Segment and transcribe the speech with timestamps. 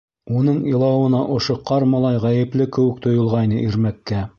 [0.37, 4.29] Уның илауына ошо ҡар малай ғәйепле кеүек тойолғайны Ирмәккә.